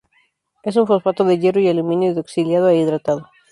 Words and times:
Es 0.63 0.77
un 0.77 0.87
fosfato 0.87 1.25
de 1.25 1.37
hierro 1.37 1.59
y 1.59 1.69
aluminio, 1.69 2.09
hidroxilado 2.11 2.69
e 2.69 2.77
hidratado. 2.77 3.29